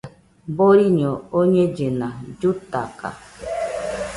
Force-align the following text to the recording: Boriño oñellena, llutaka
Boriño 0.55 1.11
oñellena, 1.39 2.07
llutaka 2.39 3.09